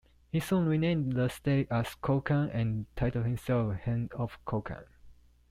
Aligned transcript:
He 0.31 0.39
soon 0.39 0.65
renamed 0.65 1.13
the 1.13 1.29
state 1.29 1.67
as 1.69 1.93
Kokang 1.93 2.49
and 2.49 2.87
titled 2.95 3.25
himself 3.25 3.75
Heng 3.81 4.09
of 4.17 4.43
Kokang. 4.45 4.85